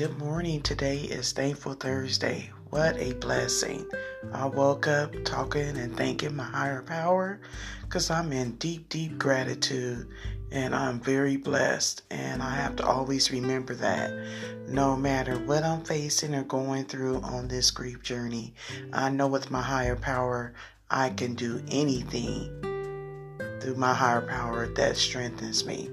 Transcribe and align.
Good 0.00 0.18
morning. 0.18 0.62
Today 0.62 1.00
is 1.00 1.32
Thankful 1.32 1.74
Thursday. 1.74 2.50
What 2.70 2.96
a 2.96 3.12
blessing. 3.12 3.84
I 4.32 4.46
woke 4.46 4.88
up 4.88 5.12
talking 5.26 5.76
and 5.76 5.94
thanking 5.94 6.34
my 6.34 6.44
higher 6.44 6.80
power 6.80 7.38
because 7.82 8.10
I'm 8.10 8.32
in 8.32 8.52
deep, 8.52 8.88
deep 8.88 9.18
gratitude 9.18 10.08
and 10.52 10.74
I'm 10.74 11.00
very 11.00 11.36
blessed. 11.36 12.00
And 12.10 12.42
I 12.42 12.54
have 12.54 12.76
to 12.76 12.86
always 12.86 13.30
remember 13.30 13.74
that 13.74 14.10
no 14.66 14.96
matter 14.96 15.36
what 15.36 15.64
I'm 15.64 15.84
facing 15.84 16.34
or 16.34 16.44
going 16.44 16.86
through 16.86 17.20
on 17.20 17.48
this 17.48 17.70
grief 17.70 18.02
journey, 18.02 18.54
I 18.94 19.10
know 19.10 19.26
with 19.26 19.50
my 19.50 19.60
higher 19.60 19.96
power, 19.96 20.54
I 20.90 21.10
can 21.10 21.34
do 21.34 21.62
anything 21.68 22.48
through 23.60 23.76
my 23.76 23.92
higher 23.92 24.22
power 24.22 24.66
that 24.66 24.96
strengthens 24.96 25.66
me. 25.66 25.90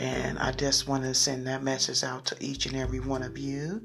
And 0.00 0.38
I 0.38 0.50
just 0.52 0.88
want 0.88 1.02
to 1.02 1.12
send 1.12 1.46
that 1.46 1.62
message 1.62 2.02
out 2.04 2.24
to 2.26 2.36
each 2.40 2.64
and 2.64 2.74
every 2.74 3.00
one 3.00 3.22
of 3.22 3.36
you. 3.36 3.82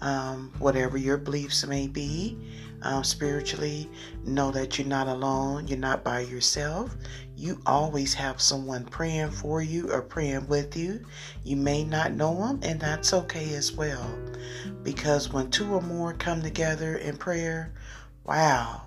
Um, 0.00 0.54
whatever 0.58 0.96
your 0.96 1.18
beliefs 1.18 1.66
may 1.66 1.86
be, 1.86 2.38
um, 2.80 3.04
spiritually, 3.04 3.86
know 4.24 4.50
that 4.52 4.78
you're 4.78 4.88
not 4.88 5.06
alone. 5.06 5.68
You're 5.68 5.76
not 5.76 6.02
by 6.02 6.20
yourself. 6.20 6.96
You 7.36 7.60
always 7.66 8.14
have 8.14 8.40
someone 8.40 8.86
praying 8.86 9.32
for 9.32 9.60
you 9.60 9.92
or 9.92 10.00
praying 10.00 10.48
with 10.48 10.78
you. 10.78 11.04
You 11.44 11.56
may 11.56 11.84
not 11.84 12.14
know 12.14 12.34
them, 12.38 12.60
and 12.62 12.80
that's 12.80 13.12
okay 13.12 13.52
as 13.52 13.70
well. 13.70 14.10
Because 14.82 15.30
when 15.30 15.50
two 15.50 15.74
or 15.74 15.82
more 15.82 16.14
come 16.14 16.40
together 16.40 16.96
in 16.96 17.18
prayer, 17.18 17.74
wow, 18.24 18.80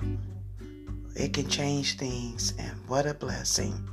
it 1.15 1.33
can 1.33 1.47
change 1.47 1.97
things. 1.97 2.55
And 2.57 2.75
what 2.87 3.05
a 3.05 3.13
blessing. 3.13 3.87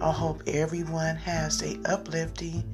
I 0.00 0.12
hope 0.12 0.42
everyone 0.46 1.16
has 1.16 1.62
a 1.62 1.78
uplifting, 1.84 2.64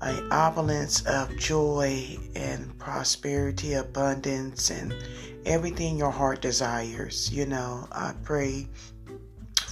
a 0.00 0.22
opulence 0.30 1.04
of 1.06 1.36
joy 1.38 2.18
and 2.34 2.78
prosperity, 2.78 3.74
abundance, 3.74 4.70
and 4.70 4.94
everything 5.44 5.98
your 5.98 6.10
heart 6.10 6.40
desires. 6.40 7.30
You 7.32 7.46
know, 7.46 7.86
I 7.92 8.14
pray 8.22 8.68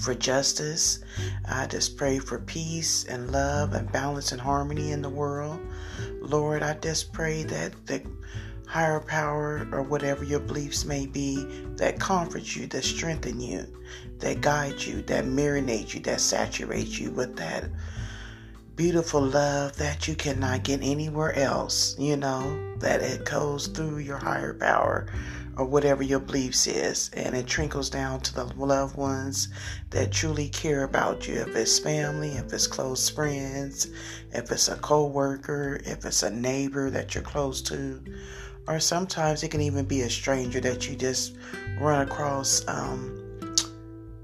for 0.01 0.15
justice. 0.15 1.01
I 1.49 1.67
just 1.67 1.97
pray 1.97 2.19
for 2.19 2.39
peace 2.39 3.05
and 3.05 3.31
love 3.31 3.75
and 3.75 3.91
balance 3.93 4.33
and 4.33 4.41
harmony 4.41 4.93
in 4.93 5.03
the 5.03 5.09
world. 5.09 5.61
Lord, 6.21 6.63
I 6.63 6.75
just 6.75 7.13
pray 7.13 7.43
that 7.45 7.87
the 7.87 8.03
higher 8.67 9.01
power 9.01 9.69
or 9.73 9.83
whatever 9.83 10.25
your 10.25 10.41
beliefs 10.41 10.85
may 10.85 11.07
be 11.07 11.45
that 11.77 12.01
comforts 12.01 12.57
you, 12.57 12.67
that 12.69 12.85
strengthen 12.85 13.41
you, 13.41 13.67
that 14.19 14.41
guide 14.41 14.81
you, 14.81 15.03
that 15.03 15.25
marinate 15.25 15.93
you, 15.93 16.01
that 16.01 16.21
saturates 16.21 16.99
you 16.99 17.11
with 17.11 17.37
that 17.37 17.65
beautiful 18.77 19.21
love 19.21 19.77
that 19.77 20.09
you 20.09 20.15
cannot 20.15 20.63
get 20.63 20.81
anywhere 20.83 21.37
else, 21.37 21.95
you 21.99 22.17
know, 22.17 22.79
that 22.79 23.03
it 23.03 23.27
goes 23.27 23.67
through 23.67 23.99
your 23.99 24.17
higher 24.17 24.55
power 24.55 25.07
or 25.57 25.65
whatever 25.65 26.03
your 26.03 26.21
beliefs 26.21 26.67
is 26.67 27.11
and 27.15 27.35
it 27.35 27.47
trickles 27.47 27.91
down 27.91 28.21
to 28.21 28.35
the 28.35 28.45
loved 28.45 28.97
ones 28.97 29.49
that 29.91 30.13
truly 30.13 30.49
care 30.49 30.85
about 30.85 31.27
you 31.27 31.35
if 31.35 31.55
it's 31.55 31.79
family 31.79 32.31
if 32.31 32.53
it's 32.53 32.67
close 32.67 33.09
friends 33.09 33.89
if 34.33 34.51
it's 34.51 34.69
a 34.69 34.77
co-worker 34.77 35.81
if 35.85 36.05
it's 36.05 36.23
a 36.23 36.31
neighbor 36.31 36.91
that 36.91 37.15
you're 37.15 37.25
close 37.25 37.61
to 37.63 38.03
or 38.67 38.79
sometimes 38.79 39.43
it 39.43 39.51
can 39.51 39.61
even 39.61 39.85
be 39.85 40.03
a 40.03 40.11
stranger 40.11 40.61
that 40.61 40.89
you 40.89 40.95
just 40.97 41.37
run 41.81 42.07
across 42.07 42.67
um, 42.69 43.21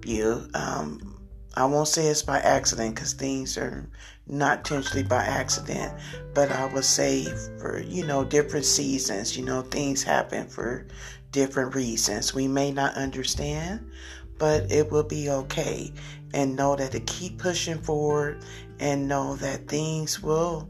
you. 0.06 0.48
Um, 0.54 1.15
I 1.56 1.64
won't 1.64 1.88
say 1.88 2.08
it's 2.08 2.22
by 2.22 2.38
accident 2.40 2.94
because 2.94 3.14
things 3.14 3.56
are 3.56 3.88
not 4.26 4.58
intentionally 4.58 5.04
by 5.04 5.24
accident, 5.24 5.92
but 6.34 6.52
I 6.52 6.66
would 6.66 6.84
say 6.84 7.24
for 7.58 7.80
you 7.80 8.04
know 8.04 8.24
different 8.24 8.66
seasons, 8.66 9.36
you 9.36 9.44
know 9.44 9.62
things 9.62 10.02
happen 10.02 10.48
for 10.48 10.86
different 11.30 11.74
reasons. 11.74 12.34
We 12.34 12.46
may 12.46 12.72
not 12.72 12.94
understand, 12.94 13.90
but 14.36 14.70
it 14.70 14.90
will 14.90 15.04
be 15.04 15.30
okay. 15.30 15.92
And 16.34 16.56
know 16.56 16.76
that 16.76 16.92
to 16.92 17.00
keep 17.00 17.38
pushing 17.38 17.78
forward 17.78 18.44
and 18.78 19.08
know 19.08 19.36
that 19.36 19.68
things 19.68 20.22
will 20.22 20.68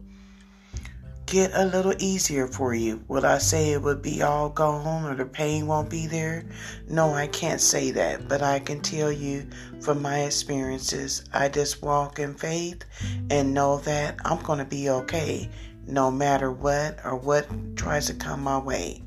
get 1.26 1.50
a 1.54 1.64
little 1.64 1.94
easier 1.98 2.47
for 2.47 2.72
you. 2.72 3.03
Would 3.09 3.25
I 3.25 3.38
say 3.38 3.72
it 3.72 3.82
would 3.82 4.00
be 4.00 4.22
all 4.22 4.48
gone 4.48 5.04
or 5.10 5.16
the 5.16 5.26
pain 5.26 5.66
won't 5.66 5.91
be 5.91 6.06
there? 6.06 6.47
No, 6.88 7.12
I 7.12 7.26
can't 7.26 7.60
say 7.60 7.91
that, 7.91 8.28
but 8.28 8.42
I 8.42 8.60
can 8.60 8.81
tell 8.81 9.10
you 9.10 9.44
from 9.81 10.00
my 10.00 10.20
experiences, 10.20 11.25
I 11.32 11.48
just 11.48 11.82
walk 11.82 12.20
in 12.20 12.34
faith 12.34 12.84
and 13.28 13.53
know 13.53 13.78
that 13.78 14.16
I'm 14.25 14.41
going 14.44 14.60
to 14.60 14.65
be 14.65 14.88
okay 14.88 15.50
no 15.88 16.12
matter 16.12 16.53
what 16.53 17.00
or 17.04 17.16
what 17.16 17.76
tries 17.76 18.06
to 18.06 18.15
come 18.15 18.42
my 18.44 18.59
way. 18.59 19.03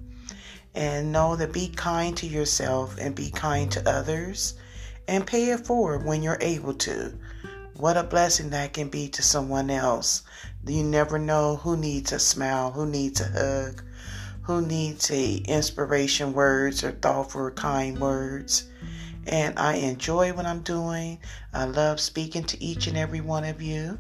And 0.76 1.14
know 1.14 1.38
that 1.38 1.54
be 1.54 1.70
kind 1.70 2.16
to 2.18 2.28
yourself 2.28 2.98
and 3.00 3.16
be 3.16 3.32
kind 3.32 3.72
to 3.72 3.90
others 3.90 4.56
and 5.08 5.26
pay 5.26 5.52
it 5.52 5.66
forward 5.66 6.06
when 6.06 6.22
you're 6.22 6.38
able 6.42 6.74
to. 6.74 7.14
What 7.80 7.96
a 7.96 8.04
blessing 8.04 8.50
that 8.50 8.74
can 8.74 8.90
be 8.90 9.08
to 9.08 9.24
someone 9.24 9.70
else. 9.70 10.24
You 10.68 10.84
never 10.84 11.18
know 11.18 11.56
who 11.56 11.78
needs 11.78 12.12
a 12.12 12.20
smile, 12.20 12.72
who 12.72 12.86
needs 12.86 13.22
a 13.22 13.30
hug, 13.30 13.82
who 14.42 14.62
needs 14.62 15.10
a 15.10 15.36
inspiration 15.36 16.34
words 16.34 16.84
or 16.84 16.92
thoughtful 16.92 17.52
kind 17.52 17.98
words. 17.98 18.66
And 19.28 19.58
I 19.58 19.76
enjoy 19.76 20.34
what 20.34 20.46
I'm 20.46 20.60
doing. 20.60 21.20
I 21.54 21.64
love 21.64 22.02
speaking 22.02 22.44
to 22.48 22.62
each 22.62 22.88
and 22.88 22.98
every 22.98 23.22
one 23.22 23.46
of 23.46 23.62
you. 23.62 23.98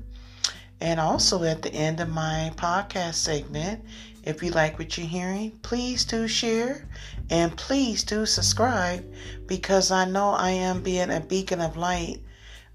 And 0.81 1.00
also 1.00 1.44
at 1.44 1.61
the 1.61 1.73
end 1.73 2.01
of 2.01 2.09
my 2.09 2.51
podcast 2.57 3.13
segment, 3.13 3.85
if 4.25 4.44
you 4.44 4.51
like 4.51 4.78
what 4.78 4.97
you're 4.97 5.07
hearing, 5.07 5.51
please 5.61 6.03
do 6.03 6.28
share 6.28 6.85
and 7.29 7.56
please 7.56 8.03
do 8.03 8.25
subscribe 8.25 9.09
because 9.47 9.90
I 9.90 10.03
know 10.03 10.31
I 10.31 10.50
am 10.50 10.84
being 10.84 11.11
a 11.11 11.22
beacon 11.22 11.61
of 11.61 11.78
light 11.78 12.19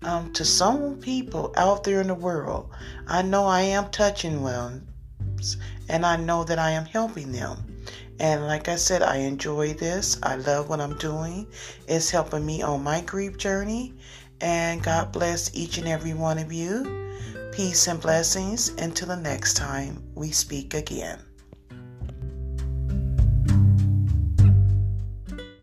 um, 0.03 0.32
to 0.32 0.44
some 0.44 0.97
people 1.00 1.53
out 1.56 1.84
there 1.84 2.00
in 2.00 2.09
the 2.09 2.15
world. 2.15 2.71
I 3.06 3.22
know 3.22 3.47
I 3.47 3.62
am 3.62 3.91
touching 3.91 4.43
ones 4.43 5.56
and 5.88 6.05
I 6.05 6.16
know 6.16 6.44
that 6.44 6.59
I 6.59 6.71
am 6.71 6.84
helping 6.84 7.32
them. 7.32 7.84
And 8.21 8.47
like 8.47 8.69
I 8.69 8.77
said, 8.77 9.03
I 9.03 9.16
enjoy 9.16 9.75
this. 9.75 10.19
I 10.22 10.37
love 10.37 10.69
what 10.69 10.81
I'm 10.81 10.97
doing. 10.99 11.47
It's 11.88 12.10
helping 12.10 12.47
me 12.47 12.62
on 12.62 12.84
my 12.84 13.00
grief 13.00 13.37
journey. 13.37 13.94
And 14.41 14.83
God 14.83 15.12
bless 15.12 15.54
each 15.54 15.78
and 15.78 15.88
every 15.88 16.15
one 16.15 16.38
of 16.38 16.53
you. 16.53 17.10
Peace 17.53 17.87
and 17.87 18.00
blessings 18.00 18.69
until 18.78 19.09
the 19.09 19.16
next 19.16 19.54
time 19.54 20.03
we 20.15 20.31
speak 20.31 20.75
again. 20.75 21.19